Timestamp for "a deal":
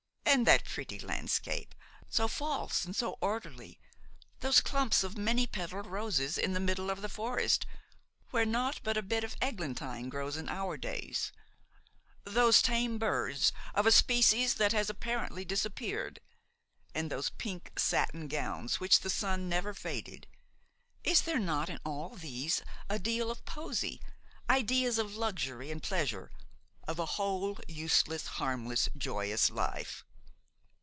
22.89-23.29